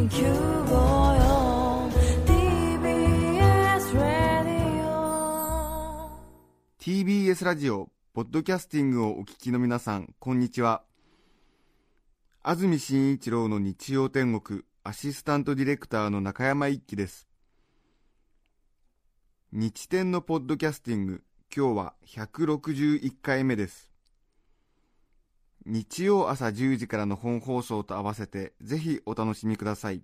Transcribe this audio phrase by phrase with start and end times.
[0.00, 0.14] TBS
[3.94, 6.10] ラディオ
[6.78, 10.84] TBS ラジオポッドキャスティングをお聞きの皆さんこんにちは。
[12.42, 17.28] 安住紳一郎の日曜天国アシスタントディレクターの中山一輝です。
[19.52, 21.22] 日天のポッドキャスティング
[21.54, 23.89] 今日は161回目です。
[25.66, 30.02] 日曜朝10時からの本放送と合わせてぜひお楽しみください。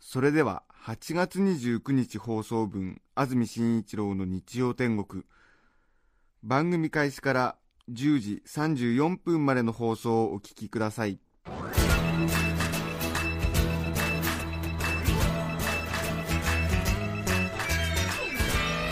[0.00, 5.24] それでは8月29日放送分安住紳一郎の日曜天国。
[6.42, 7.56] 番組開始から
[7.90, 11.18] 10時34分までの放送をお聞きください。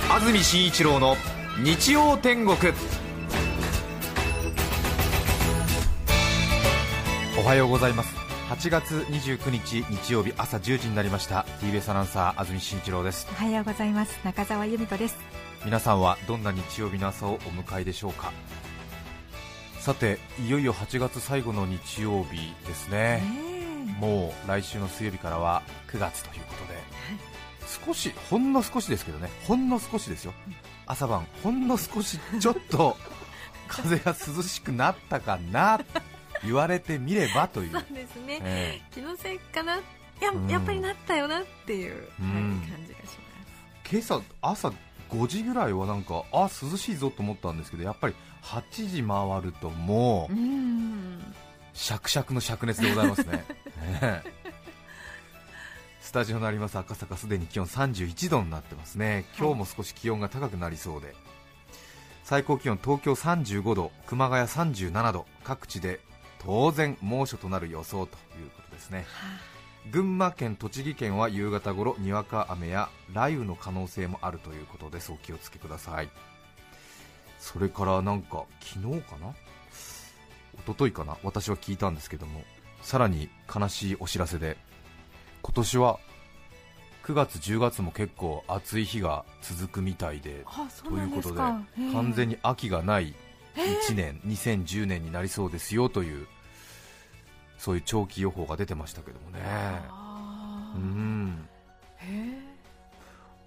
[0.08, 1.16] 安住紳一郎の
[1.62, 2.56] 日曜天国。
[7.46, 8.12] おはようございます。
[8.48, 11.46] 8月29日日曜日朝10時になりました。
[11.60, 13.28] TBS アナウンサー安住紳一郎です。
[13.30, 14.18] おはようございます。
[14.24, 15.16] 中澤由美子です。
[15.64, 18.32] 皆さんはどんな日曜日の朝をお迎えでしょうか？
[19.78, 23.22] さていよいよ8月最後の日曜日ですね。
[24.00, 26.80] もう来週の水曜日からは9月ということで、
[27.86, 29.30] 少しほんの少しですけどね。
[29.46, 30.34] ほんの少しですよ。
[30.84, 32.96] 朝晩ほんの少しちょっと
[33.68, 35.78] 風が涼しくなったかな
[36.44, 37.72] 言われてみればという。
[37.72, 39.80] そうですね、え気のせいかな。
[40.20, 40.48] や,、うん。
[40.48, 43.18] やっぱりなったよなっていう、感じがし
[43.90, 44.72] 今朝朝
[45.10, 51.34] 5時ぐらいはなんかあ涼しいぞと思ったんですけどやっぱり8時回るともうますうん。
[51.74, 53.32] シャクシャクの灼熱でございますね。
[53.32, 53.44] ね
[54.02, 54.22] え。
[56.00, 59.26] スタジオのあります赤坂すでに気温31度になってますね。
[59.38, 61.14] 今日も少し気温が高くなりそうで、
[62.24, 66.00] 最高気温東京35度熊谷37度各地で
[66.46, 69.04] 当然猛暑となる予想ということですね。
[69.90, 75.12] 群馬県栃木県は夕方頃にわか雨や雷雨の可能性もあるということです。
[75.12, 76.08] お気をつけください。
[77.38, 79.34] それからなんか昨日かな？
[80.58, 81.18] 一昨日かな？
[81.22, 82.42] 私は聞いたんですけども
[82.80, 84.56] さらに悲しいお知らせで
[85.42, 85.98] 今年は
[87.04, 90.44] 9月10月も結構暑い日が続くみたいで
[90.88, 91.36] ということで
[91.92, 93.14] 完全に秋がない
[93.54, 96.26] 1年、2010年になりそうですよという
[97.58, 99.40] そういう長期予報が出てましたけどもね。
[100.76, 101.48] うん。
[101.98, 102.38] へ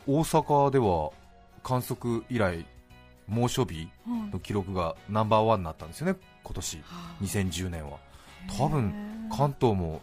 [0.07, 1.11] 大阪では
[1.63, 2.65] 観測以来
[3.27, 3.89] 猛暑日
[4.31, 6.77] の記録がナンバーワンになったんですよね今年。
[6.77, 6.83] は
[7.19, 7.23] あ。
[7.23, 7.97] 2010年は。
[8.57, 10.01] 多分関東も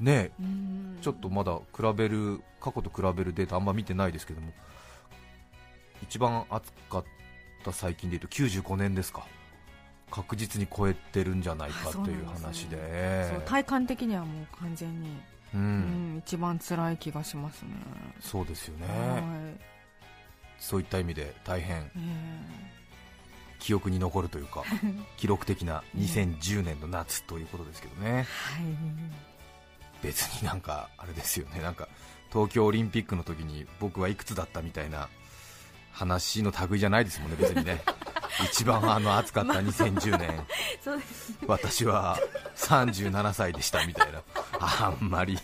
[0.00, 0.98] ねうん。
[1.00, 4.52] ちょっとまだ比べる過去と比べるデータあんま見てないですけども
[6.02, 7.04] 一番暑かっ
[7.64, 9.26] た最近でいうと95年ですか
[10.10, 12.76] 確実に超えてるんじゃないかという話で。
[12.76, 15.08] ね体感的にはもう完全に、
[15.54, 17.70] ううんん、一番辛い気がしますね。
[18.20, 18.86] そうですよね。
[18.86, 19.60] はい。
[20.58, 21.90] そういった意味で大変。
[21.96, 22.78] え
[23.58, 24.62] 記憶に残るというか
[25.18, 28.10] 記録的な2010年の夏ということですけどね。
[28.10, 28.24] ーはい。
[30.02, 31.60] 別になんかあれですよね。
[31.60, 31.88] なんか
[32.32, 35.08] 東京オリンピックの時に僕はいくつだったみたいな
[35.92, 37.82] 話の類じゃないですもんね別にね
[38.44, 40.46] 一番あの暑かった2010年。
[41.46, 42.18] 私は
[42.56, 44.22] 37歳でしたみたいな。
[44.60, 45.38] あんまり。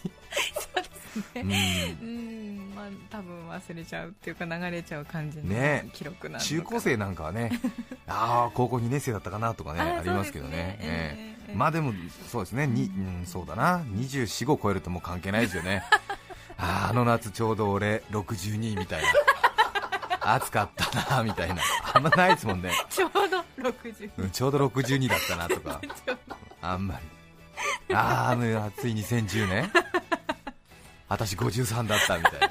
[1.35, 1.43] うん。
[1.43, 2.73] うん。
[2.75, 5.89] まあ多分忘れちゃうっていうか流れちゃう感じのね。
[5.93, 7.51] 記録なん中高生なんかはね
[8.07, 10.79] ああ高校2年生だったかなとかねあありますけどね。
[10.81, 11.49] ええ。
[11.49, 11.93] ええまあでも
[12.31, 12.67] そうですね。
[12.67, 13.79] に、うん、そうだな。
[13.81, 15.85] 24、5超えるともう関係ないですよね。
[16.57, 19.09] あーあの夏ちょうど俺62みたいな。
[20.27, 21.57] 暑かったなみたいな
[21.95, 25.81] あんまないですもんね、 ちょうど60うんちょうど62だったなとか。
[26.61, 26.99] あんま
[27.89, 27.95] り。
[27.95, 29.73] あーあの暑い2010年。
[31.09, 32.51] 私53だったみたいな。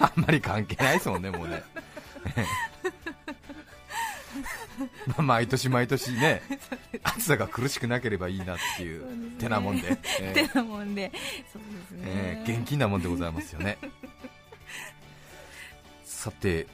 [0.00, 1.62] あんまり関係ないですもんねもうね。
[5.06, 6.42] まあ毎年毎年ね
[7.02, 11.10] 暑さが苦しくなければいいなっていう手なもんで、えってなもんで。
[11.50, 13.78] そうですね、ええ現金なもんでございますよね。
[16.04, 16.66] さて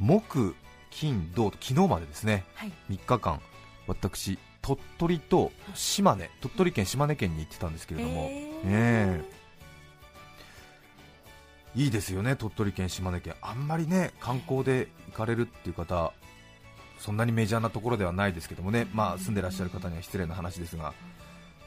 [0.00, 0.56] 木
[0.90, 2.44] 金土と昨日までですね。
[2.54, 2.72] はい。
[2.90, 3.40] 3日間
[3.86, 8.28] 私鳥取と島根鳥取県島根県に行ってたんですけれども、
[8.64, 9.40] えね
[11.76, 13.34] いいですよね鳥取県島根県。
[13.40, 16.12] あんまりね観光で行かれるっていう方
[16.98, 20.92] そんなにメジャーなところではないですけどもね、まあ、住んでらっしゃる方には失礼な話ですが。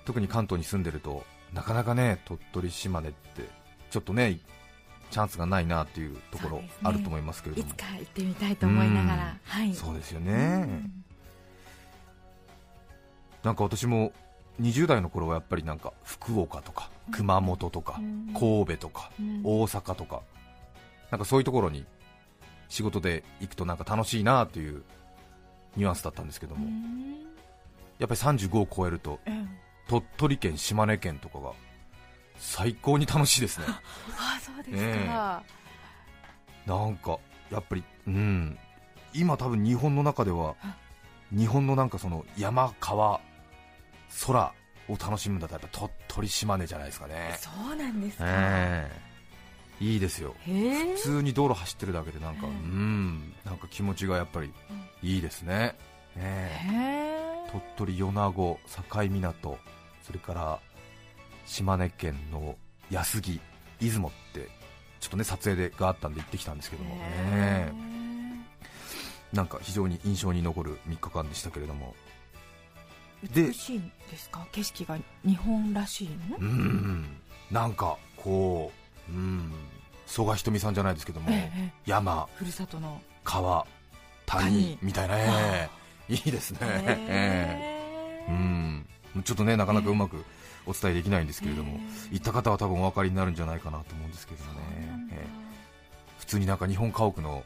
[0.06, 3.47] 特に関東に住んでるとなかなかね鳥取島根って
[3.89, 4.39] ちょっとね
[5.12, 7.68] チャンスがないなっていうところあると思いますけれども。
[7.68, 9.74] いつか行ってみたいと思いながら、はい。
[9.74, 10.34] そうですようね、
[10.64, 11.04] ん。
[13.44, 14.12] なんか私も
[14.62, 18.34] 20代の頃はやっぱりなんか福岡とか熊本とかうん。
[18.34, 19.42] 神戸とかうん。
[19.44, 20.22] 大阪とか
[21.12, 21.86] なんかそういうところに
[22.70, 24.84] 仕事で行くとなんか楽しいなという
[25.76, 26.66] ニュアンスだったんですけども。
[26.66, 27.14] うん。
[28.00, 29.50] やっぱり35を超えるとうん。
[29.88, 31.52] 鳥取県、島根県とかが
[32.38, 33.65] 最高に楽しいですね。
[33.68, 35.07] あそうですえ。
[35.07, 35.44] か、
[36.65, 37.18] なんか
[37.51, 38.57] やっぱりうん。
[39.13, 40.56] 今多分日本の中では
[41.31, 43.21] 日本のなんかその山川
[44.25, 44.53] 空
[44.89, 47.38] を楽しむんだったらやっぱ鳥取島根じゃないですかね。
[47.39, 48.91] そうなんですか、え
[49.80, 49.83] え。
[49.83, 50.35] いいですよ。
[50.45, 52.56] 普通に道路走ってるだけでなんか、ううん。
[52.56, 54.51] ん、なんか気持ちがやっぱり
[55.01, 55.75] いいですね、
[56.15, 56.74] ええ。
[56.74, 57.51] へえ。
[57.51, 57.63] 鳥
[57.94, 58.59] 取米子
[58.91, 59.57] 境港
[60.01, 60.59] それから
[61.45, 62.56] 島根県の
[62.90, 63.40] 安来
[63.80, 64.48] 出雲って
[65.00, 67.74] ちょっとね撮影でがあったんで行ってきたんですけどもへね
[69.34, 71.95] なんか非常に印象に残る3日間でしたけれども。
[73.34, 74.45] で美しいんですか？
[74.51, 76.38] 景色が日本らしいの？
[76.38, 77.06] うん。
[77.50, 78.72] なんかこ
[79.10, 79.51] ううん。
[80.06, 83.01] 曽我ひとみさんじゃないですけども、ええ山ふるさとの。
[83.24, 83.66] 川
[84.25, 84.78] 谷谷。
[84.81, 85.69] みたいな、え
[86.10, 86.13] え。
[86.13, 88.28] いいですね、ええへえ
[89.16, 89.24] うん。
[89.24, 90.24] ちょっとねなかなかうまく
[90.65, 91.80] お伝えできないんですけれども、
[92.12, 94.60] 行った方は多分お分かりになるんじゃないかなと思うんですけどもね、
[95.12, 95.27] ええ。
[96.19, 97.44] 普通になんか日本家屋の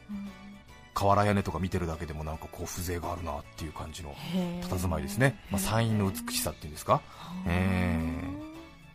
[0.94, 4.14] 瓦屋根とか見てるだけでもなんかこう風情があるなっていう感じの
[4.62, 7.00] 佇まいですね、まあ、山陰の美しさっていうんですか、
[7.46, 8.00] え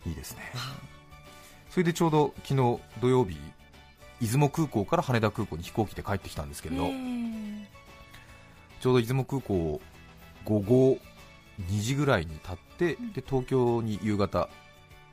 [0.05, 0.41] いいですね。
[1.69, 3.37] それでちょうど昨日土曜日
[4.21, 6.87] 出雲空港から羽田空港に飛行機で帰ってきたんですけれど、
[8.79, 9.81] ちょうど出雲空港を
[10.45, 10.97] 午後
[11.61, 13.13] 2時ぐらいに立って、うん。
[13.13, 14.49] で東京に夕方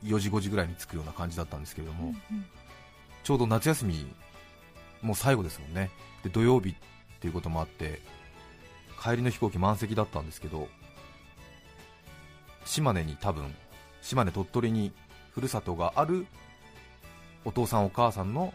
[0.03, 2.13] 4時5時ぐらいに着くような感じだったんですけれども、
[3.23, 4.05] ちょうど夏休み
[5.01, 5.91] もう最後ですもんね。
[6.23, 6.75] で土曜日っ
[7.19, 8.01] ていうこともあって
[9.01, 10.67] 帰りの飛行機満席だったんですけど
[12.65, 13.53] 島根に多分
[14.01, 14.91] 島根鳥取に
[15.31, 16.27] ふるさとがある
[17.43, 18.53] お父さんお母さんの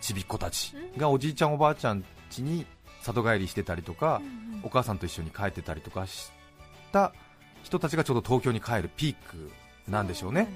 [0.00, 2.66] ちびっ子たちがおじいちゃんおばあちゃん家に
[3.00, 4.20] 里帰りしてたりとか、
[4.62, 6.30] お母さんと一緒に帰ってたりとかし
[6.90, 7.12] た
[7.62, 9.50] 人たちがちょうど東京に帰るピーク
[9.88, 10.48] なんでしょうね。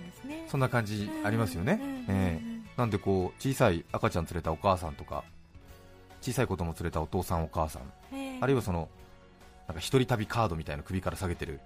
[0.49, 2.53] そんな感じありますよね、ええ。
[2.77, 5.25] なんでこう小さい赤ちゃん連れたお母さんとか
[6.21, 7.83] 小さい子供連れたお父さんお母さん
[8.41, 8.89] あるいはその
[9.67, 11.61] なんか一人旅カードみたいな首から下げてる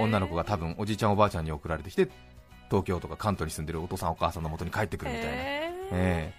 [0.00, 2.08] 女の子が多分おじいちゃんおばあちゃんに送られてきて
[2.68, 6.32] 東京とか関東に住んでるお父さんお母さんの元に帰ってくるみたいな、ええ。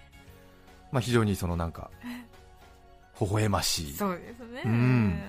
[0.92, 1.90] まあ、非常にそのなんか
[3.20, 3.92] 微笑ましい。
[3.94, 4.62] そうですね。
[4.64, 5.20] うん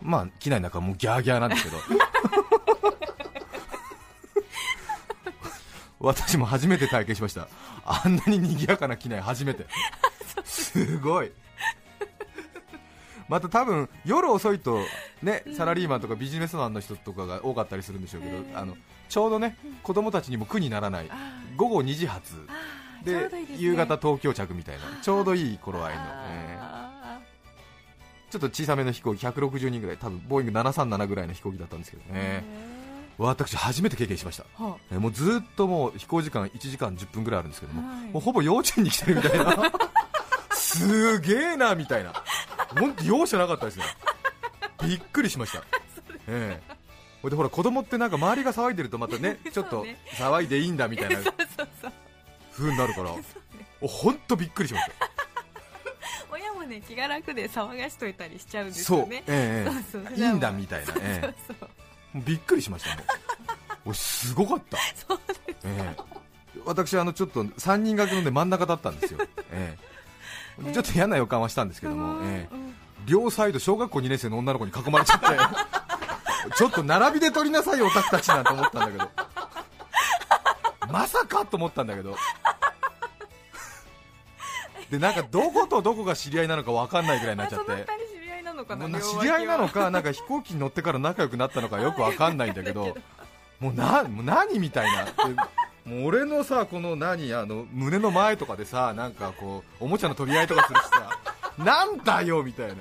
[0.00, 1.76] まあ機内の中はもうギャーギャーなんですけど。
[5.98, 7.48] 私も初めて体験しました。
[7.84, 9.66] あんなに賑やかな機内初めて。
[10.44, 11.32] すごい。
[13.28, 14.78] また多分夜遅いと
[15.20, 18.56] ねサラリーマンとかビジネスマンの人とかが多かったりするんでしょうけど、うん。
[18.56, 18.76] あの
[19.08, 21.14] ちょうどね子供たちにも苦にならないあ
[21.56, 22.34] 午後2時発。
[23.04, 23.46] でね。
[23.56, 24.82] 夕方東京着みたいな。
[25.02, 26.62] ちょうどいい頃合いの、あえー。
[26.62, 26.75] あ
[28.30, 32.44] ちょっと小さめの飛行機160人ぐらい多分ボーイング737ぐらいの飛行機だったんですけどね、
[33.18, 34.44] 私初めて経験しました。
[34.62, 38.10] はえーもうずっともう飛行時間1時間10分ぐらいあるんですけども、はい。
[38.10, 39.72] もうほぼ幼稚園に来てるみたいな。
[40.52, 42.12] すげえなみたいな。
[42.78, 43.84] 本当容赦なかったですね。
[44.82, 45.62] びっくりしました。
[46.28, 46.76] ええ。
[47.28, 49.84] でほら子供ってなんか周りが騒いでるとまたね ちょっと
[50.16, 53.10] 騒いでいいんだみたいなそうになるから。
[53.80, 55.15] お本当びっくりしました
[56.66, 59.70] ね気が楽で騒がしといたりしちゃうんですそう、よねええ。
[59.90, 61.34] そうそういいんだみたいな、ええ。
[61.46, 61.68] そうそう
[62.16, 63.04] もうびっくりしましたもう
[63.86, 64.78] 俺すごかった。
[65.06, 66.02] そうですええ。
[66.64, 69.20] 私あのちょっと3人掛けので真ん中だったんですよ、
[69.52, 69.76] え
[70.68, 70.72] え。
[70.72, 72.54] ちょっと嫌な予感はしたんですけども、ええ。
[72.54, 72.74] うん。
[73.06, 75.26] 両サイド小学校2年生の女の子に囲まれちゃって
[76.56, 79.10] ちょっと並びで撮りなさいよオタクたちなんて思ったんだけど。
[80.90, 82.16] まさかと思ったんだけど
[84.90, 87.72] でなんかどことどこが知り合いなのか分かんないぐらいになっちゃって。
[87.72, 89.22] 知り合いなのかなもうな両脇は。
[89.22, 92.96] 知り合いなのかなんか飛行機に乗ってから仲良くなったのかよく分かんないんだけど。
[93.58, 95.04] もうなもう何みたいな。
[95.04, 95.12] で
[95.84, 101.10] もう俺のさこの何あの胸の前とかでさなんかこうおもちゃの取り合いとかするしさ
[101.58, 102.74] なんだよみたいな。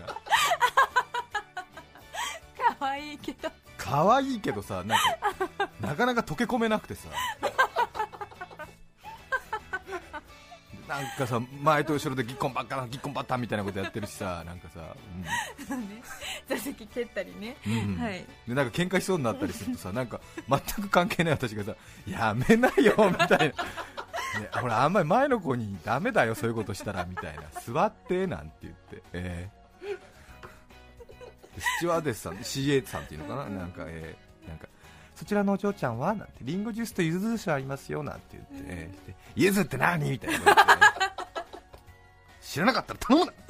[2.77, 3.50] 可愛いけど。
[3.77, 5.17] 可愛いけどさなんか
[5.79, 7.07] なかなか溶け込めなくてさ
[10.87, 16.01] なんかさ前と後ろでギッコンばっかなギッコンバッタンみたいなことやってるしさなんかさ、ね
[16.47, 17.57] 座席蹴ったりね。
[17.65, 18.25] うんうんはい。
[18.47, 21.75] でなんか喧嘩しそうになったりするとさなんか全く関係ない私がさ
[22.07, 23.53] やめなよみたいな、ね、
[24.51, 27.43] ほらあんまり前の子にダメだよそういうことしたらみたいな。
[27.61, 29.65] 座ってなんて言って、えー。
[31.57, 33.49] スチュワーデスさん CA さんっていうのかな？
[33.49, 34.25] なんか、えー
[35.15, 36.13] そちらのお嬢ちゃんは？
[36.13, 40.10] なんてリンゴジュースと柚子ジュースありますよなんて言って、ねで柚子って何？
[40.12, 40.55] みたいな
[42.41, 43.34] 知らなかったら頼むな。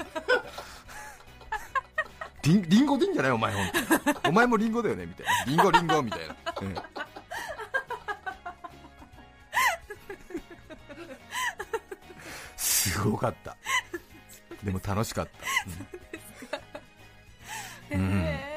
[2.44, 3.32] リンリンゴでいいんじゃない？
[3.32, 3.68] お前ほん
[4.14, 4.20] と。
[4.30, 5.06] お前もリンゴだよね？
[5.08, 6.76] みたいなリンゴリンゴみたいな、うん
[12.56, 13.56] すごかった。
[14.64, 15.28] でも楽しかっ
[17.92, 18.02] た、うん。
[18.02, 18.24] うん。
[18.24, 18.55] へ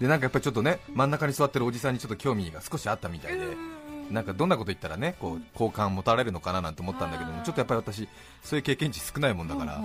[0.00, 8.08] でなんかやっぱりちょっとね真ん中に座ってるおじさんにちょっと興味が少しあったみたいで、ーなんかどんなこと言ったらねこう好感持たれるのかななんて思ったんだけどもちょっとやっぱり私
[8.42, 9.80] そういう経験値少ないもんだから、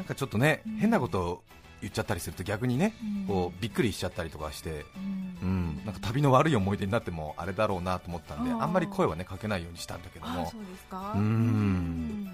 [0.00, 0.76] なんかちょっとね、うん。
[0.76, 1.42] 変なことを
[1.82, 3.26] 言っちゃったりすると逆にね、うん。
[3.26, 5.38] こうびっくりしちゃったりとかして、うん。
[5.42, 11.12] うん、なんか旅の悪い思い出になってもあれだろうなと思ったんであんまり声はねかけないようにしたんだけどあもそうですか。
[11.14, 11.20] うん。
[11.20, 12.24] うん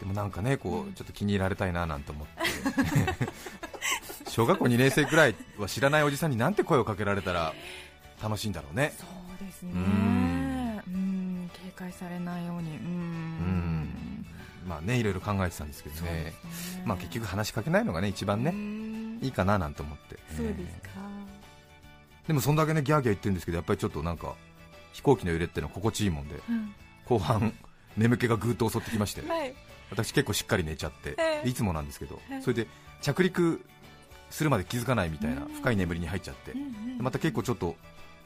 [0.00, 0.90] でもなんかねこうん。
[0.90, 2.42] うちょっと気に入られたいななんて思って
[4.38, 7.54] 小学校2年生くらいは知らないおじさんになんて声をかけられたら
[8.22, 8.92] 楽しいんだろうね。
[8.96, 9.72] そうですね。
[9.74, 10.82] うん。
[10.86, 11.50] うん。
[11.52, 12.68] 警戒されないように。
[12.68, 12.76] うん。
[12.76, 14.26] うん。
[14.68, 16.34] まあねいろいろ考えてたんですけどね。
[16.52, 16.82] すね。
[16.86, 19.18] まあ結局話しかけないのがね一番ねうん。
[19.22, 20.20] いいかななんて思って。
[20.36, 20.90] そうですか。
[22.28, 24.36] でもそんだけねギャーギャー言ってるんですけどやっぱりちょっとなんか
[24.92, 26.72] 飛行機の揺れってのは心地いいもんでうん。
[27.06, 27.52] 後半
[27.96, 29.52] 眠気がぐーっと襲ってきましてはい。
[29.90, 31.48] 私結構しっかり寝ちゃってええ。
[31.48, 32.68] いつもなんですけどええそれで
[33.02, 33.64] 着陸
[34.30, 35.54] するまで気づかないみたいなうん。
[35.54, 36.52] 深い眠りに入っちゃって。
[36.98, 37.76] また結構ちょっと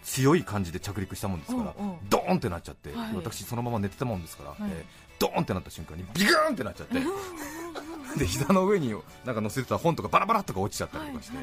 [0.02, 1.74] 強い感じで着陸したもんですから
[2.08, 3.14] ドーンってなっちゃってはい。
[3.16, 4.58] 私そのまま寝てたもんですからはい。
[4.62, 6.94] えードーンってなった瞬間にビグーンってなっちゃって
[8.18, 8.92] で膝の上に
[9.24, 11.36] なんか乗せてた本とかバラバラとか落ちちゃったりとかして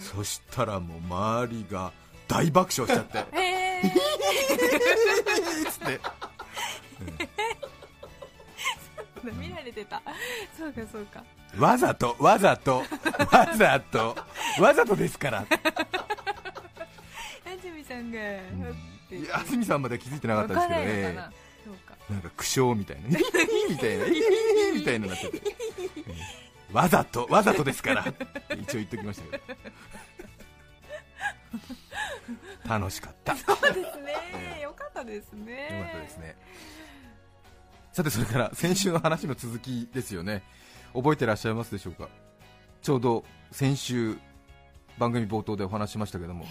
[0.00, 1.92] そしたらもう周りが
[2.26, 3.92] 大爆笑しちゃって ええ
[5.70, 6.00] つって。
[9.38, 10.02] 見られてた。
[10.58, 11.22] そうかそうか
[11.58, 12.82] わざとわざと
[13.30, 14.16] わざと
[14.60, 15.44] わざとですから。
[17.44, 18.18] 安住さんが
[19.34, 21.14] 安住さんまでは気づいてなかったですけどね。
[21.14, 21.32] か
[22.10, 22.18] な？
[22.18, 23.08] んか苦笑みたいな。
[23.68, 24.06] みたいな。
[24.74, 25.38] みたいななってて。
[25.38, 26.74] うん。
[26.74, 28.04] わざとわざとですから。
[28.56, 29.58] 一応言っときましたけど。
[32.68, 33.32] 楽しかった。
[33.32, 34.14] よかそうですね。
[34.58, 35.88] えよかったですね。
[35.88, 36.36] ったですね。
[37.92, 40.44] さてそれから先週の話の続きですよね
[40.94, 42.08] 覚えてらっしゃいますでしょうか？
[42.82, 44.16] ちょうど先週
[44.98, 46.46] 番組冒頭でお話ししましたけどもへ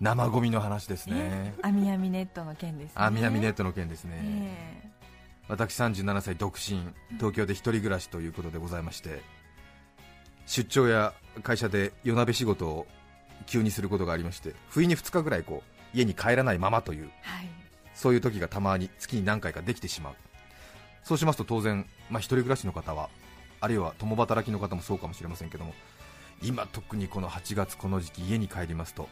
[0.00, 1.54] 生ゴミの話ですえね。
[1.62, 2.92] あみあみネットの件ですね。
[2.94, 4.90] あみなみネットの件ですね、ええ。
[5.48, 6.80] 私37歳独身
[7.16, 9.22] 東京で一人暮らしということでございまして
[10.46, 12.86] 出張や会社で夜鍋仕事を
[13.46, 17.48] 急にすることがありまして不意に2日ぐらいこう家に帰らないままというはい。
[17.94, 20.14] そういう時がたまに月に何回かできてしまう。
[21.02, 23.08] そうしますと当然、まあ、一人暮らしの方は
[23.60, 25.74] あるいは共働きの方もそうかもしれませんけども
[26.42, 29.08] 今特にこの8月この時期家に帰りますと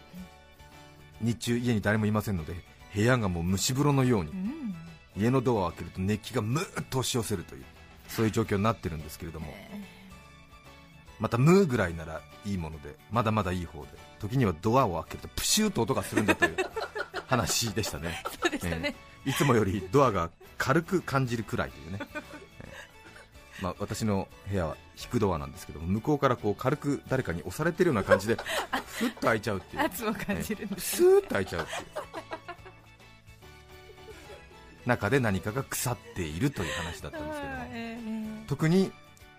[1.21, 2.55] 日中家に誰もいませんので
[2.95, 4.75] 部屋がもう蒸し風呂のようにうん。
[5.17, 7.65] 家のドアを開けると熱気がムーッと押し寄せるという
[8.09, 9.81] そういう状況になってるんですけれどもえ
[11.19, 13.88] またムーぐらいならいいものでまだまだいい方で
[14.21, 16.57] 時にはドアを開けるとプシューと音がするんだという
[17.26, 18.23] 話でしたね。
[18.25, 18.95] えそうでしたね。
[19.25, 22.46] いつもよりドアが軽く感じるくらいというね、えー
[23.63, 28.37] まあ、私の部屋は引くドアなんですけども向こうからこう軽く誰かに押されてるような感じで
[28.87, 29.83] ふっと開いちゃうっていう。
[29.83, 31.79] 圧を感じるんですスーッと開いちゃうっていう。
[34.87, 37.59] 中で何かが腐っているという話だったんですけども。
[37.73, 38.93] ええ特に、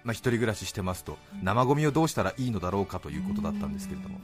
[0.04, 4.20] まあ、一人暮らししてますと生ゴミをどうしたらいいのだろうかということだったんですけれども。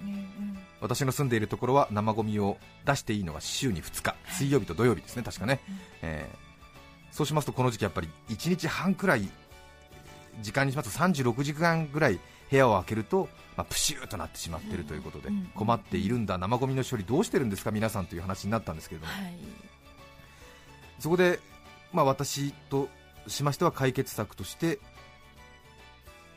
[0.82, 4.16] 私の住んでいるところは生ゴミを出していいのが週に2日。
[4.34, 5.62] 水曜日と土曜日ですね確かね、
[6.02, 6.44] えー
[7.14, 9.30] そうしますとこの時期やっぱり1日半くらい
[10.42, 16.38] 時間にしますと36時間ぐらい部屋を開けると、まあ、プシューとなってしまっているということでうん困っているんだ。
[16.38, 19.13] 生ゴミの処理どうしてるんですか皆さんという話になったんですけれども。
[19.13, 19.38] はい。
[21.00, 21.40] そこで、
[21.92, 22.90] まあ、私と
[23.28, 24.80] しましては解決策として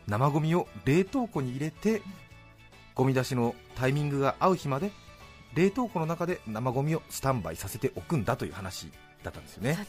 [0.07, 2.03] 生ゴミを冷凍庫に入れて
[2.95, 4.91] ゴミ出しのタイミングが合う日まで
[5.55, 8.91] 冷凍庫の中で生ゴミをスタンバイさせておくんだという話
[9.23, 9.75] だったんですよね。
[9.75, 9.81] そ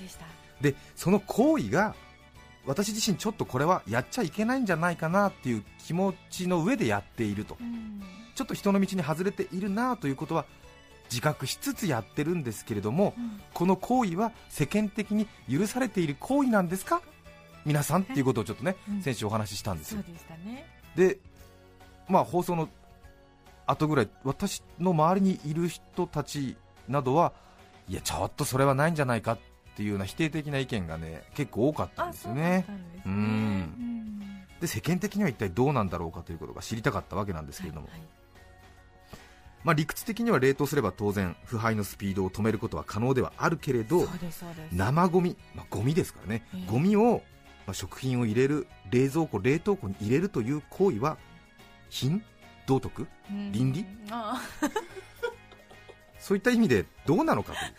[0.62, 1.96] でその行為が
[2.68, 7.58] 私自身ちょっとこれはやっちゃいけないんじゃないかなっていう気持ちの上でやっていると。
[7.60, 8.04] うん。
[8.36, 10.46] ちょっと人の道に外れているなということは
[11.10, 13.40] 自覚しつつやってるんですけれどもうん。
[13.54, 17.02] この行為は世間的に許されている行為なんですか？
[17.66, 19.02] 皆さんっていうことをちょっとねうん。
[19.02, 20.04] 先週お話ししたんですよ。
[20.04, 20.12] で
[20.46, 20.68] ね。
[20.96, 21.20] で
[22.10, 22.70] まあ放送の
[23.66, 26.56] 後ぐらい私の周りにいる人たち
[26.88, 27.34] などは
[27.90, 29.40] いやちょっとそれはないんじゃないかっ
[29.77, 32.65] ていうような否定的な意見がね結構多かったんあですよね。
[33.05, 34.43] うんうん。
[34.60, 38.01] で世間的には一体どうなんだろうかということが知りたかったわけなんですけれども、はい
[39.63, 44.07] まあ、理屈的には冷凍すれば当然腐敗のスピードを止めることは可能ではあるけれど
[44.72, 46.72] 生ゴミ、まあ、ゴミですからね、ええ。
[46.72, 47.22] ゴミを、
[47.65, 51.17] まあ、食品を入れる冷蔵庫冷凍庫に入れるという行為は
[51.89, 52.24] 品
[52.65, 53.51] 道徳うん。
[53.51, 53.86] 倫理？
[54.10, 54.41] あ
[56.19, 57.74] そういった意味でどうなのかという、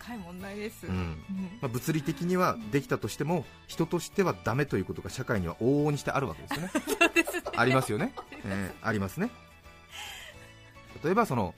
[0.00, 0.94] 深い問題です、うん。
[0.94, 1.18] うん。
[1.60, 6.70] まあ、物理的にはできたとしても人としてはダメということが社会には往々にしてあるわけですよね。
[7.14, 7.42] ね。
[7.56, 8.14] ありますよね、
[8.44, 9.30] えー ありますね。
[11.02, 11.54] 例えばその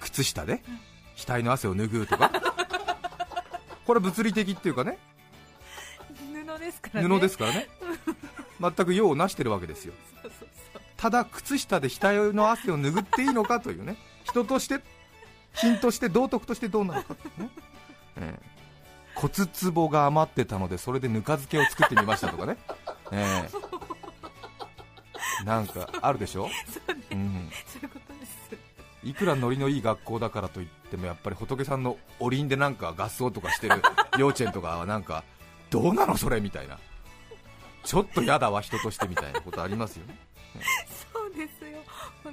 [0.00, 0.62] 靴下で
[1.16, 2.30] 額の汗を拭うとか。
[3.86, 4.98] これは物理的っていうかね。
[6.32, 7.08] 布ですからね。
[7.08, 7.68] 布ですからね。
[8.60, 9.94] 全く用をなしてるわけですよ。
[10.96, 13.96] ただ靴下で額の汗を拭っていいのかというね。
[14.24, 14.80] 人として
[15.54, 17.50] 品として道徳としてどうなのかね、
[18.16, 18.50] ええ。
[19.14, 19.32] 骨
[19.72, 22.56] 壺が余ってたのでそれでぬか漬けを作ってみましたとかね、
[23.12, 23.48] え
[25.42, 25.44] え。
[25.44, 27.02] なんかあるでしょ、そうね。
[27.12, 28.30] うん、そういうことです。
[29.02, 33.82] いくらノリのいい学校だからといってもやっぱり仏さんのおりんでなんか合奏とかしてる
[34.18, 35.24] 幼稚園とかはなんか
[35.70, 36.78] どうなのそれみたいな。
[37.82, 40.18] ちょっと嫌だわ人としてみたいなことありますよね。
[41.12, 41.78] そうですよ。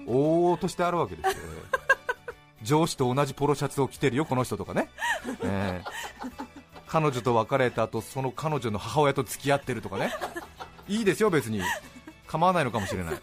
[0.06, 1.34] 往々としてあるわけですよ、
[2.64, 4.90] 上司と同じポロシャツを着てるよ、この人とかね、
[5.44, 6.18] え え。
[6.88, 10.12] 彼女と別れた後その彼女の母親と付き合ってるとかね、
[10.88, 11.62] いいですよ、別に。
[12.28, 13.20] 構わないのかもしれない、ね。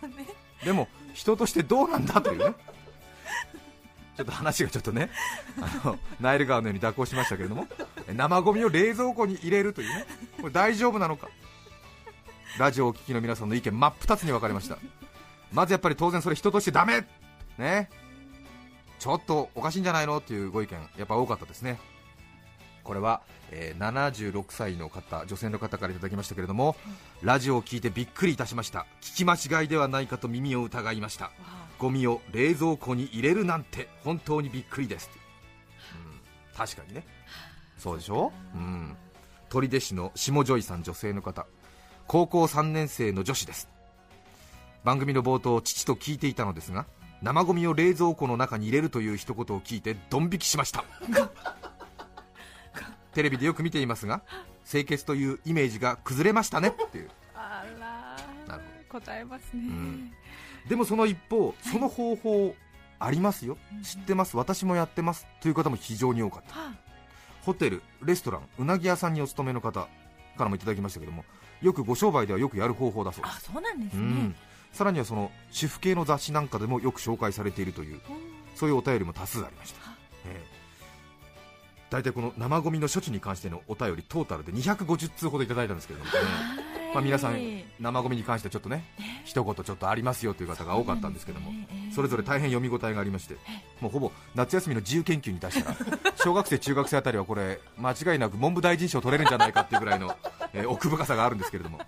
[0.65, 2.55] でも人としてどうなんだというね、
[4.17, 5.11] ちょっと話がちょっとね、
[5.61, 7.67] あのナイル川のように蛇行しましたけれども、
[8.13, 10.07] 生ゴミを冷蔵庫に入れるというね、
[10.41, 11.29] これ大丈夫なのか、
[12.59, 14.79] ラジオをお聞きの皆さんの意見、真っ二つに分かれました。
[15.53, 17.07] まずやっぱり当然それ人としてダメ。
[17.59, 17.89] ね
[19.05, 20.17] ちょっとおかしいんじゃないの？
[20.17, 21.79] っていうご意見やっぱ多かったですね。
[22.85, 23.21] これは、
[23.51, 26.75] えー76歳の方女性の方からいただきましたけれども
[27.21, 28.87] ラジオを聞いてびっくりいたしました。
[29.03, 31.33] 聞き間違いではないかと耳を疑いました。
[31.79, 35.11] ゴミを冷蔵庫に入れるなんて本当にびっくりです、
[36.53, 37.07] うん、確かにね。
[37.77, 38.97] そうでしょ、うん、
[39.51, 41.47] 取手市の下女井さん女性の方。
[42.07, 43.69] 高校3年生の女子です。
[44.83, 46.87] 番組の冒頭父と聞いていたのですが
[47.25, 50.85] 生ゴミを冷蔵庫の中に入れるという一言を聞いてドン引きしました。
[53.15, 54.21] テレビでよく見ていますが
[54.69, 57.11] 清潔というイメージが崩れましたねっていう。
[57.35, 60.13] あらなる答えますね、ん。
[60.69, 62.55] でもその一方その方法
[62.99, 63.57] ありますよ。
[63.83, 64.37] 知ってます。
[64.37, 65.27] 私もやってます。
[65.41, 66.59] という方も非常に多かった。
[66.59, 66.73] は
[67.45, 69.89] ホテルレストランうなぎ屋さんにお勤めの方か
[70.39, 71.25] らもいただきましたけども
[71.61, 74.01] よくご商売ではよくやる方法だそうであすそうなんですね。
[74.01, 74.37] うん、
[74.75, 78.01] さらにはその主婦系の雑誌なんかでもよく紹介されているといううん。
[78.57, 79.81] そういうお便りも多数ありました。
[79.89, 80.43] は、ええ。
[81.91, 86.19] 大体この生ゴミの処置に関してのお便りトータルで250通ほどいただいたんですけれども、ね。
[86.93, 88.85] まあ、皆さん生ゴミに関してはちょっとね
[89.25, 91.51] 一言ちょっとありますよという方が多かったんですけども
[91.93, 93.35] それぞれ大変読み応えがありまして
[93.81, 95.77] もうほぼ夏休みの自由研究に出したら
[96.15, 100.17] 小学生中学生あたりはこれ間違いなく文部大臣賞取れるんじゃないかっていうぐらいの、
[100.53, 101.79] えー奥深さがあるんですけれども。
[101.79, 101.85] で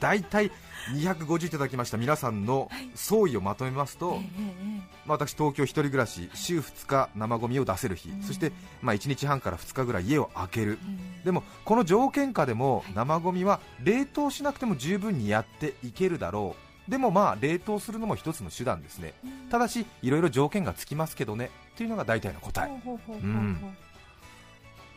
[0.00, 0.50] 大体
[0.94, 1.98] 250いただきました。
[1.98, 11.22] 皆さんの総意をまとめますと、えええまあ、私、東京一人暮らし週2日生ゴミを出せる日、そして、まあ、1日半から2日ぐらい家を空ける、えうん。
[11.24, 16.56] でもこの条件下でも生ゴミは冷凍しなくても十分にやっていけるだろ
[16.88, 19.14] う、でもまあ冷凍するのも一つの手段ですね、
[19.50, 21.50] ただし、いろいろ条件がつきますけどね。
[21.76, 22.70] というのが大体の答え、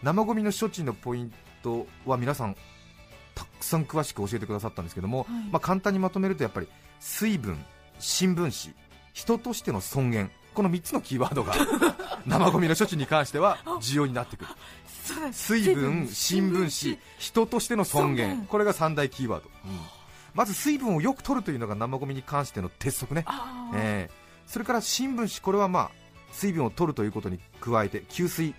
[0.04, 2.56] 生ゴミの処置のポイントは皆さん、
[3.36, 5.28] たくさん詳しく教えてくださったんですけども、はい。
[5.52, 6.68] まあ、簡単にまとめるとやっぱり
[7.00, 7.64] 水分、
[8.00, 8.76] 新聞紙、
[9.14, 11.54] 人としての尊厳、この3つのキーワードが
[12.26, 14.50] 生ゴミの処置に関しては重要になってくる。
[15.34, 19.50] 水分、新聞紙、人としての尊尊厳、厳これが三大キーワード、
[20.34, 23.26] まず水分をよく取るというのが生ゴミに関しての鉄則ね、
[23.76, 25.92] えーそれから新聞紙、これはまあ
[26.32, 28.56] 水分を取るということに加えて吸水、うん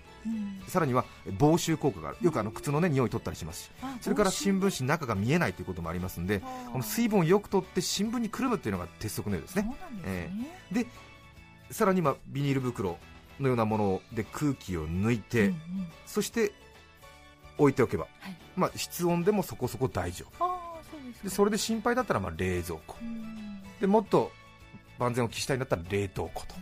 [0.67, 1.05] さらには
[1.37, 6.39] 防臭効果がある、よくあの靴の、ね、匂い取ったりしますし、あそれから新聞紙、中が見えないということもありますので、
[6.71, 9.63] この水分をよく取って新聞にくるむというのが鉄則のようですね。
[9.63, 9.73] です
[10.05, 10.29] え
[10.71, 10.85] ね
[11.71, 12.97] さらにまあビニール袋
[13.39, 15.57] のようなもので空気を抜いて、うんうん。
[16.05, 16.51] そして
[17.57, 18.37] 置いておけば、はい。
[18.55, 20.47] まあ、室温でもそこそこ大丈夫。
[21.23, 22.95] でそれで心配だったらまあ冷蔵庫。
[23.01, 23.61] うん。
[23.79, 24.31] でもっと
[24.99, 26.55] 万全を期したいんだったら冷凍庫と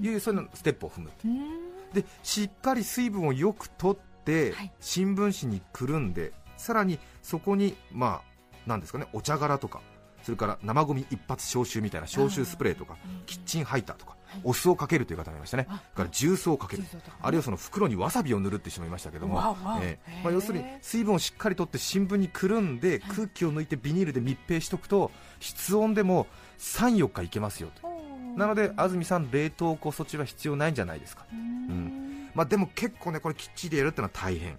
[0.00, 1.61] いうそういうのステップを踏むうん
[1.92, 4.72] でしっかり水分をよく取って、はい。
[4.80, 8.22] 新聞紙にくるんでさらにそこにま
[8.66, 9.80] あなんですかねお茶殻とか
[10.22, 13.22] それから生ゴミ一発消臭みたいな消臭スプレーとかうん。
[13.26, 14.40] キッチンハイターとかはい。
[14.44, 15.64] お酢をかけるという方がいましたね。
[15.64, 16.84] から重曹をかける
[17.20, 26.28] あるいはその袋にわさびを塗るって人もいましたけどもええへえまあ、要するに水分をしっかりとって新聞にくるんで空気を抜いてビニールで密閉しておくと室温でも
[26.58, 27.91] 34日いけますよと
[28.36, 32.28] なので安住さん冷凍庫措置は必要ないんじゃないですか、うん。
[32.34, 34.52] まあ、でも結構ねこれきっちりやるってのは大変。
[34.52, 34.58] ね。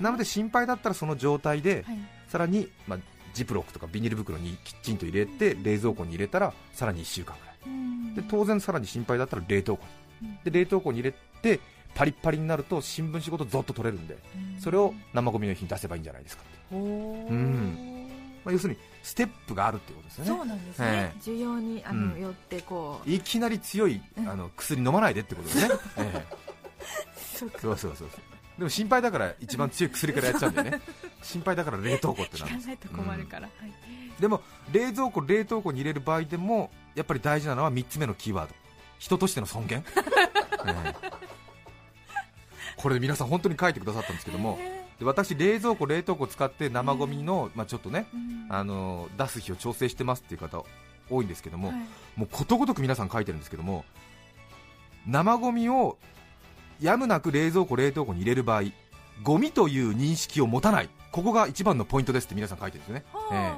[0.00, 1.98] なので心配だったらその状態ではい。
[2.28, 2.98] さらに、まあ、
[3.34, 7.56] ジップロックとかビニール袋にきちんと入れて冷蔵庫に入れたらさらに1週間ぐらい。
[7.66, 8.14] うん。
[8.14, 9.84] で当然さらに心配だったら冷凍庫
[10.22, 10.28] に。
[10.28, 10.38] うん。
[10.44, 11.60] で冷凍庫に入れて
[11.94, 14.16] パリッパリになると新聞紙ごとゾッと取れるんで
[14.54, 14.60] うん。
[14.60, 17.89] それを生ゴミの日に出せばいいんじゃないですかって、うん
[18.44, 20.30] まあ、要するにステップがあるっていうことですよね。
[20.30, 20.86] そうなんですね。
[20.88, 22.20] え需要にあの、うん。
[22.20, 23.10] よってこう。
[23.10, 24.28] いきなり強いうん。
[24.28, 26.26] あの薬飲まないでってことですね、 え
[27.34, 28.20] そうそうそうそうそう。
[28.58, 30.80] でも心配だから一番強い薬からやっちゃうんだよね。
[31.22, 34.20] 心配だから冷凍庫って聞なるから、はい。
[34.20, 38.54] でも冷蔵庫冷凍庫に入れる場合でもやっぱり大事なのは3つ目のキーワード。
[38.98, 40.94] 人としての尊厳、 ええ。
[42.76, 44.58] これ皆さん本当に書いてくださったんですけども
[45.00, 48.46] で私冷蔵庫冷凍庫使って生ゴミの、まあ、ちょっとねうん。
[48.50, 50.62] あの出す日を調整してますっていう方
[51.08, 51.76] 多いんですけども、はい。
[52.16, 53.84] もうことごとく皆さん書いてるんですけども
[55.06, 55.98] 生ゴミを
[56.80, 58.64] やむなく冷蔵庫冷凍庫に入れる場合
[59.22, 60.88] ゴミという認識を持たない。
[61.12, 63.52] ここが一番のポイントですって皆さん書いてるんですね、ええ。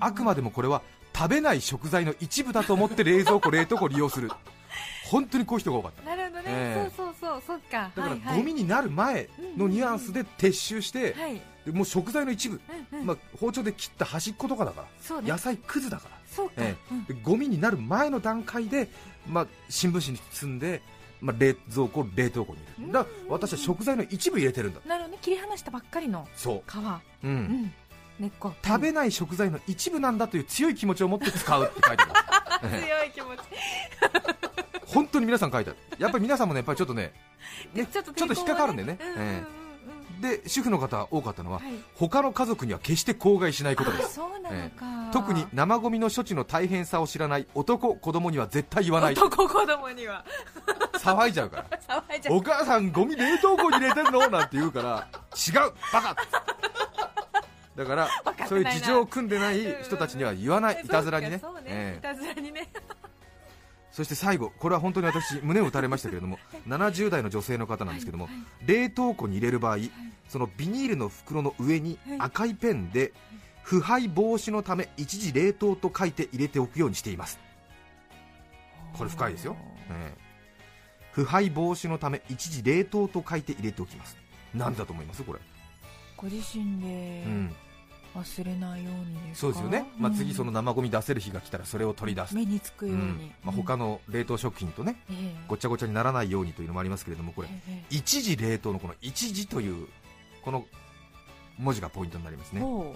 [0.00, 0.82] あくまでもこれは
[1.14, 4.30] 食べない食材の一部だと思って冷蔵庫冷凍庫を利用する。
[5.10, 6.02] 本当にこういう人が多かった
[7.46, 7.90] そうっか。
[7.94, 12.60] だからゴミになる前のニュアンスで撤収して、はい、でもう食材の一部、
[12.92, 13.06] うんうん。
[13.06, 15.28] まあ、包丁で切った端っことかだからね。
[15.28, 16.16] 野菜くずだから。
[16.34, 17.04] そうか、えうん。
[17.04, 18.88] でゴミになる前の段階で、
[19.26, 20.82] まあ、新聞紙に包んで、
[21.20, 22.92] まあ、冷蔵庫冷凍庫に入れる。
[22.92, 24.80] だから私は食材の一部入れてるんだ。
[24.86, 25.18] なるほどね。
[25.22, 26.82] 切り離したばっかりのそ皮、う、う、
[27.24, 27.34] うん。
[27.36, 27.72] ん、
[28.20, 28.52] 根っこ。
[28.64, 33.40] 食べない食材の一部なんだという強い気持ちを持って使うって書いてあるえ強い気持ち。
[34.56, 37.12] え本当に皆さん書いてあるやっぱり皆さんもねやっぱりちょっとね
[37.74, 38.98] ねちょっと引っかかるんでね。
[39.00, 39.44] え
[40.20, 41.72] で主婦の方多かったのは、はい。
[41.94, 44.04] 他の家族には決して口外しないことです。
[44.04, 49.14] あそうなのか、特に生ゴミの処置の大変さを知らない男子供には絶対言わない。
[49.14, 50.24] 男子供には。
[50.94, 52.04] 騒いじゃうから。
[52.30, 54.28] お母さんゴミ冷凍庫に入れてるの？
[54.28, 55.72] なんて言うから違う。
[55.92, 56.16] バカ
[57.76, 58.08] だから
[58.48, 60.80] そういう事情を組んでない人たちには言わない。
[60.84, 61.36] いたずらにね。
[61.36, 62.68] いたずらにね
[63.98, 68.28] そして最後これは本当に私胸を打たれましたけれども70代の女性の方なんですけども、
[68.64, 69.78] 冷凍庫に入れる場合、
[70.28, 72.18] そのビニールの袋の上にはい。
[72.20, 73.12] 赤いペンで
[73.64, 77.40] 腐敗防止のため一時冷凍と書いて入れておくようにしています。
[78.92, 79.56] これ深いですよ、
[79.90, 80.20] ええ。
[81.10, 84.16] 腐敗防止のため一時冷凍と書いて入れておきます。
[84.54, 85.24] なんでだと思います？
[85.24, 85.40] これ、
[86.16, 87.52] ご自身でうん、
[88.20, 89.36] 忘れないようにですか？
[89.40, 93.32] そうですよね、まあ、次そのうん生ゴミ出せる日が来たらそれを取り出す、目につくように、うん。
[93.44, 95.44] まあ、他の冷凍食品とねええ。
[95.48, 97.84] ごちゃごちゃにならないようにというのもありますけれどもこれええ。
[97.90, 99.86] 一時冷凍のこの一時という
[100.42, 100.64] この
[101.58, 102.60] 文字がポイントになりますね。
[102.60, 102.94] ほ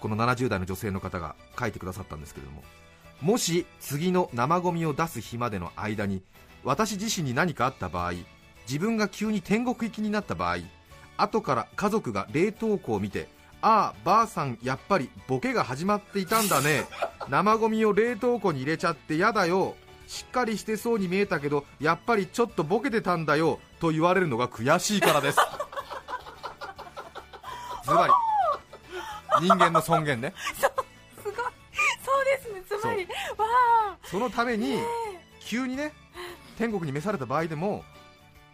[0.00, 2.62] この70代の女性の方が書いてくださったんですけれども
[3.22, 6.22] もし次の生ゴミを出す日までの間に
[6.64, 8.12] 私自身に何かあった場合
[8.68, 10.58] 自分が急に天国行きになった場合
[11.16, 13.26] 後から家族が冷凍庫を見て
[13.62, 16.86] ああばあさんやっぱりボケが始まっていたんだね。
[17.28, 19.74] 生ゴミを冷凍庫に入れちゃってやだよ。
[20.06, 23.58] しっかりしてそうに見えたけどやっぱりちょっとボケてたんだよ。
[23.80, 25.38] と言われるのが悔しいからです。
[27.84, 28.12] ズバリ。
[29.46, 30.32] 人間の尊厳ね。
[30.36, 30.70] うす
[31.24, 31.34] ごい。
[32.04, 32.62] そうですね。
[32.68, 33.08] つまりわ
[33.92, 33.96] あ。
[34.04, 34.80] そのために
[35.40, 35.92] 急にね
[36.58, 37.84] 天国に召された場合でも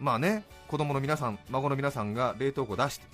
[0.01, 3.05] まあね子供の皆さん孫の皆さんが冷凍庫出して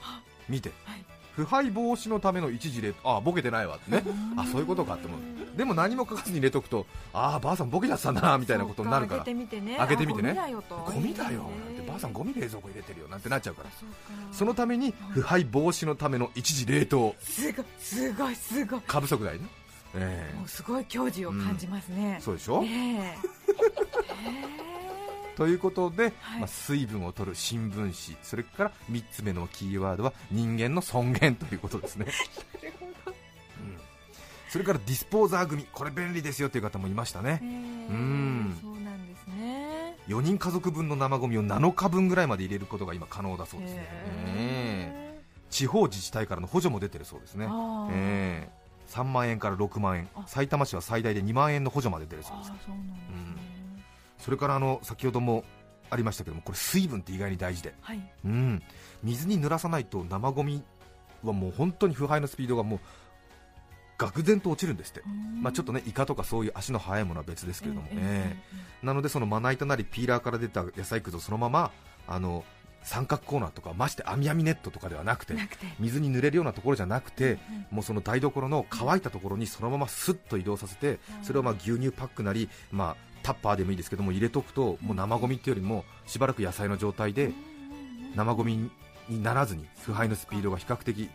[0.48, 4.03] 見て、はい腐敗防止のための一時冷凍あボケてないわってね。
[4.37, 5.20] あそういうことかって思う。
[5.57, 9.22] でも何も書かずに入れとくとああばあさんボケちゃってたんだなみたいなことになるから。
[9.22, 9.77] 開けてみてね。
[9.77, 10.31] 開けてみてね。
[10.31, 10.77] あゴミだよと。
[10.92, 11.44] ゴミだよ。
[11.77, 13.70] なんばあさんゴミ冷蔵庫入れてるよなんてなっちゃうから。
[14.33, 17.14] そのために腐敗防止のための一時冷凍。
[17.20, 18.81] すごいすごいすごい。
[18.85, 19.46] 過不足代ね。
[19.94, 22.16] えもうすごい矜持を感じますね。
[22.18, 23.38] え、そうでしょ、ねえ
[25.38, 26.40] ということで、はい。
[26.40, 32.07] まあ、水分を取る新聞紙それから3つ目のキーワードは人間の尊厳ということですね、
[34.51, 37.38] それからディスポーザー組これ便利ですよという方もいましたね。
[37.40, 38.59] へえうん。
[38.61, 39.96] そうなんですね。
[40.09, 47.46] 4人家族分の生ゴミを7日分ぐらいまで入れることが今可能だそうですね、へえええ地方自治体からの補助も出てるそうですね、
[47.92, 50.09] ええ3万円から6万円。
[50.16, 50.24] あ。
[50.27, 52.51] 埼玉市は最大で2万円の補助まで出るあそうです。
[52.51, 53.57] ーそうなんですね
[54.18, 55.44] それからあの先ほども
[55.90, 57.74] ありましたけどもこれ水分って意外に大事で。
[57.81, 58.00] はい。
[58.24, 58.62] うん、
[59.02, 60.62] 水に濡らさないと生ゴミ
[61.24, 62.81] はもう本当に腐敗のスピードがもう
[63.98, 65.02] 愕然と落ちるんですって、
[65.40, 68.37] まあ、ちょっとねイカとかそういう足の速いものは別ですけれどもね、ええ
[68.85, 71.72] えなのでそのまな板なりピーラーから出た野菜くずをそのまま
[72.07, 72.44] あの
[72.83, 75.35] 三角コーナーとかまして網網ネットとかではなくて
[75.81, 77.38] 水に濡れるようなところじゃなくて、
[77.70, 82.96] もうその台所の乾いたところにそのまますっと移動させて、それをまあ牛乳パックなり、まあ、
[83.28, 87.32] タッパーでもいいですけども入れとくと、もう生ゴミっていうよりもしばらく野菜の状態で
[88.16, 88.70] 生ゴミ
[89.08, 91.10] にならずに腐敗のスピードが比較的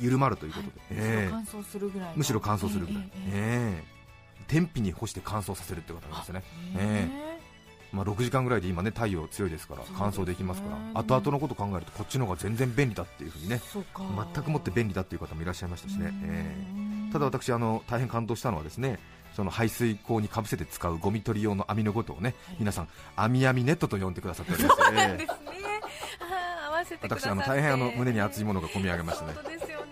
[0.00, 1.28] 緩まるということで、ええ。
[1.30, 2.16] 乾燥するぐらいの。
[2.16, 4.44] むしろ乾燥するぐらい、ええええええ。
[4.48, 6.42] 天日に干して乾燥させるってことなんですよね、
[6.76, 7.08] え。
[7.08, 7.38] え
[7.92, 11.00] まあ、6時間ぐらいで今ね太陽強いですから乾燥できますから。
[11.00, 13.60] 後々のこと考えるとこっちの方が全然便利だっていうふうにね
[14.34, 16.12] 全くもって便利だっていう方もいらっしゃいましたしね、
[17.12, 18.98] ただ私あの大変感動したのはですね
[19.38, 24.90] その排水口にかぶせて使うゴミ取り用の網のことをね、皆さん網網ネットと呼んでくださっております。
[24.90, 25.26] ね。
[27.02, 29.34] 私あの大変あの胸に熱いものが込み上げましたね。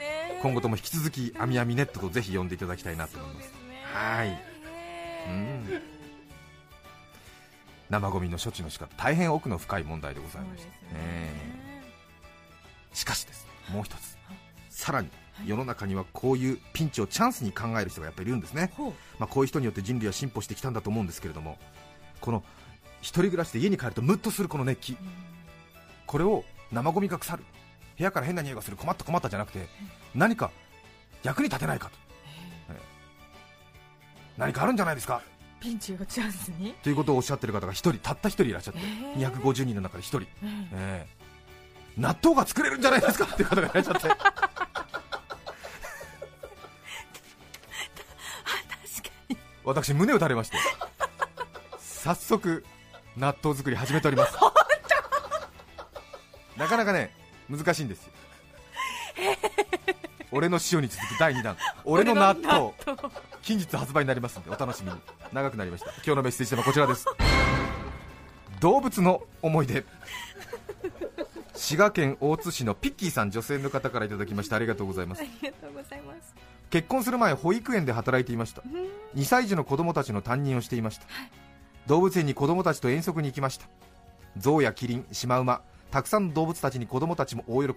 [0.00, 0.40] ね。
[0.42, 3.48] 今後とも引き続き網網ネットとぜひ呼んでいただきたいなと思います。
[3.50, 3.58] すね。
[3.94, 4.28] はい。
[4.30, 4.32] へ
[5.28, 5.32] うー
[5.78, 5.82] ん。
[7.88, 10.72] 生ゴミの処置の仕方大変奥の深い問題でございました、ね。
[10.92, 11.32] え
[12.90, 12.96] え。
[12.96, 14.18] しかしですもう一つ。
[14.26, 14.36] はい。
[14.70, 15.06] さらに。
[15.06, 18.72] はい世の中にはこういうピンチをチャンスに考える人がやっぱりいるんですね、
[19.18, 21.58] まあ、こういう人によって人類は進歩してきたんだと思うんですけれども
[22.20, 22.42] この
[23.02, 24.96] 一人暮らしで家に帰るとムッとするこの熱気。
[26.06, 27.44] これを生ゴミが腐る。
[27.98, 28.76] 部屋から変な匂いがする。
[28.76, 29.68] 困った困ったじゃなくて
[30.14, 30.50] 何か
[31.22, 31.96] 役に立てないかと。
[34.36, 35.22] 何かあるんじゃないですか。
[35.60, 36.74] ピンチをチャンスに？
[36.82, 41.06] ということをおっしゃってる方が一人たった一人いらっしゃってえー250人の中で一人、うんええ。
[41.96, 43.24] 納豆が作れるんじゃないですか。
[43.24, 44.08] っていう方がいらっしゃって
[49.66, 50.56] 私胸を打たれまして。
[51.78, 52.64] 早速
[53.16, 54.36] 納豆作り始めております。
[56.56, 57.10] なかなかね
[57.50, 58.12] 難しいんですよ。
[60.30, 61.56] 俺の塩に続く第2弾。
[61.84, 62.74] 俺の納豆。
[63.42, 64.98] 近日発売になりますんでお楽しみに。
[65.32, 65.90] 長くなりました。
[65.96, 67.04] 今日のメッセージテーマはこちらです。
[68.60, 69.84] 動物の思い出。
[71.54, 75.22] 滋賀県大津市のピッキーさん女性の方からいただきましたありがとうございます。
[75.22, 76.34] ありがとうございます
[76.70, 78.62] 結婚する前保育園で働いていました。
[79.14, 81.06] 2歳児の子供たちの担任をしていました。
[81.86, 83.66] 動物園に子供たちと遠足に行きました。
[84.36, 87.76] 象やキリンシマウマたくさんの動物たちに子供たちも大喜び。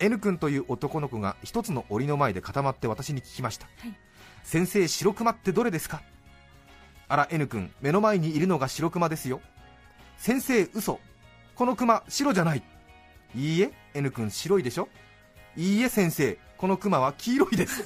[0.00, 3.94] N 君という男の子が一つの檻の前で固まって私に聞きました、はい。
[4.42, 6.02] 先生白熊ってどれですか？
[7.06, 9.40] あら N 君目の前にいるのが白熊ですよ。
[10.18, 10.98] 先生嘘。
[11.54, 12.62] この熊白じゃない。
[13.36, 14.88] いいえ N 君白いでしょ？
[15.56, 17.84] いいえ先生この熊は黄色いです。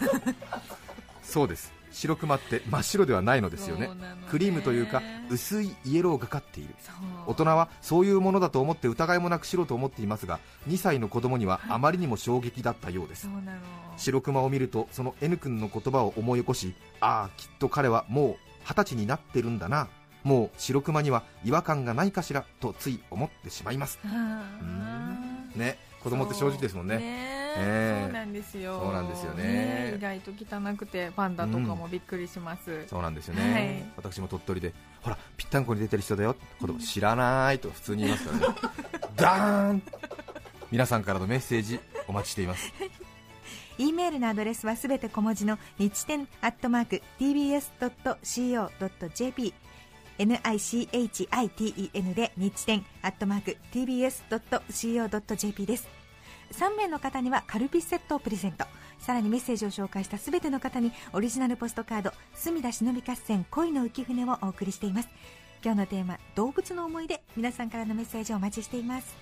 [1.22, 1.72] そうです。
[1.90, 3.90] 白熊って真っ白ではないのですよね。
[4.30, 6.74] クリームというか薄いイエローがかっている。
[7.26, 13.28] 大人はそういうものだと思って疑いもなく白と思っていますが2歳の子供にはあまりにも衝撃だったようです。
[13.96, 19.88] 白熊を見るとその N 君の言葉を思い起こしああきっと彼はもう二十歳になってるんだな。
[20.24, 23.98] もう白熊には違和感がないかしらとつい思ってしまいます。
[25.56, 28.80] ね子供って正直ですもんねそうええそうなんですよ。
[28.80, 29.94] そうなんですよね。
[29.96, 38.54] 意外と汚くてパンダとかもびっくりします、そうなんですよね、私も鳥取でほらぴったんこに出てる人だよ子供知らないと普通に言いますからね。
[39.16, 39.82] ダーン。
[40.70, 42.72] 皆さんからのメッセージお待ちしています。
[43.78, 48.34] e メールのアドレスはすべて小文字の日天アットマーク tbs.co.jp
[50.18, 55.97] nichiten で日天アットマーク tbs.co.jp です
[56.52, 58.64] 3名の方にはカルピスセットをプレゼント。
[58.98, 65.08] さらにメッセージを紹介したすべての方にオリジナルポストカード隅田忍び合戦恋の浮舟をお送りしています。
[65.64, 67.22] 今日のテーマ動物の思い出。
[67.36, 69.16] 皆さんからのメッセージをお待ちしています。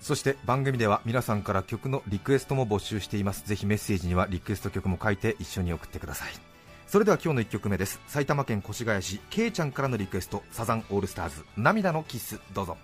[0.00, 3.46] そして番組では皆さんから曲のリクエストも募集しています。
[3.46, 6.28] ぜひメッセージにはリクエスト曲も書いて一緒に送ってください。
[6.86, 8.00] それでは今日の1曲目です。
[8.06, 11.44] 埼玉県越谷市けいちゃんからのリクエストサザンオールスターズ。
[11.56, 12.78] 涙のキスどうぞ。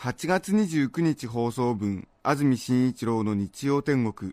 [0.00, 4.32] 8月29日放送分安住紳一郎の日曜天国。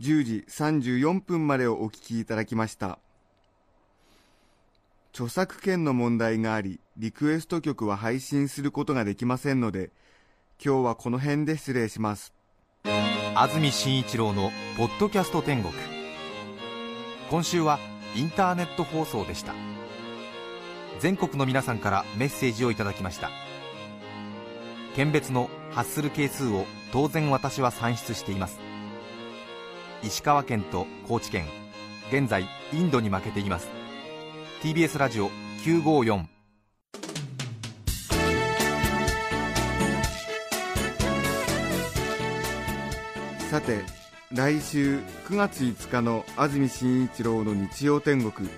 [0.00, 2.98] 10時34分までをお聞きいただきました。
[5.12, 9.90] 著作権の問題がありリクエスト曲は配信することができませんので
[10.60, 12.34] 今日はこの辺で失礼します。
[13.36, 15.72] 安住紳一郎の「ポッドキャスト天国」
[17.30, 17.78] 今週は
[18.16, 19.54] インターネット放送でした。
[20.98, 23.30] 全国の皆さんからメッセージをいただきました。
[24.96, 28.58] 県別の発する係数を当然私は算出しています。
[30.02, 31.46] 石川県と高知県
[32.10, 33.68] 現在インドに負けています。
[34.62, 35.30] TBS ラジオ
[35.64, 36.26] 954
[43.50, 43.82] さて
[44.32, 44.98] 来週
[45.28, 48.48] 9月5日の安住紳一郎の日曜天国。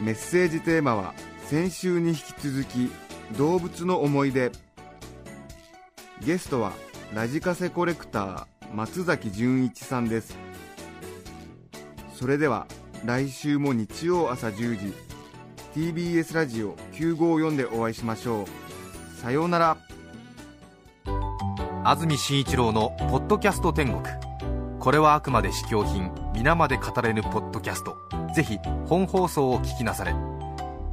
[0.00, 1.14] メッセージテーマは
[1.50, 2.92] 「先週に引き続き
[3.36, 4.52] 動物の思い出。
[6.24, 6.72] ゲストは
[7.14, 10.36] ラジカセコレクター松崎純一さんです。
[12.14, 12.66] それでは
[13.04, 14.94] 来週も日曜朝10時
[15.74, 19.20] TBS ラジオ954でお会いしましょう。
[19.20, 19.76] さようなら。
[21.82, 24.02] 安住紳一郎の「ポッドキャスト天国」
[24.78, 27.96] これはあくまで試供品皆まで語れぬポッドキャスト。
[28.34, 30.14] ぜひ本放送を聞きなされ。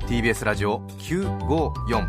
[0.07, 2.07] TBS ラジオ954